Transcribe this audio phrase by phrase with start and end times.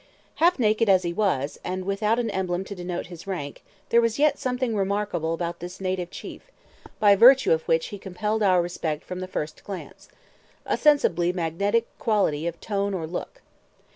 [0.37, 4.17] Half naked as he was, and without an emblem to denote his rank, there was
[4.17, 6.49] yet something remarkable about this native chief,
[6.99, 10.07] by virtue of which he compelled our respect from the first glance,
[10.65, 13.43] a sensibly magnetic quality of tone or look.